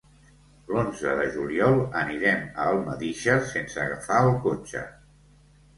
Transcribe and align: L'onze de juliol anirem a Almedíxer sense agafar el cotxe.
L'onze 0.71 1.11
de 1.19 1.27
juliol 1.35 1.77
anirem 2.01 2.41
a 2.65 2.67
Almedíxer 2.73 3.37
sense 3.55 3.87
agafar 3.87 4.25
el 4.31 4.37
cotxe. 4.49 4.87